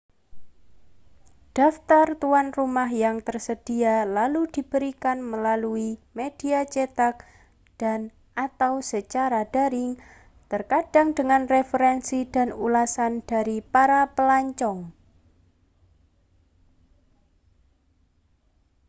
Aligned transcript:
daftar 1.57 2.07
tuan 2.21 2.47
rumah 2.57 2.89
yang 3.03 3.17
tersedia 3.27 3.95
lalu 4.17 4.41
diberikan 4.55 5.17
melalui 5.31 5.89
media 6.17 6.61
cetak 6.73 7.15
dan/atau 7.81 8.73
secara 8.91 9.41
daring 9.55 9.91
terkadang 10.51 11.07
dengan 11.17 11.41
referensi 11.55 12.19
dan 12.35 12.47
ulasan 12.65 13.13
dari 13.31 13.57
para 13.73 14.01
pelancong 14.15 14.79